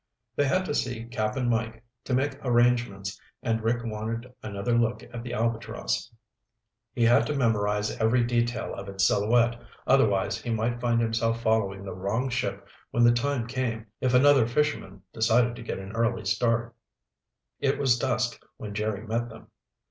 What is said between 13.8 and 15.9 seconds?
if another fisherman decided to get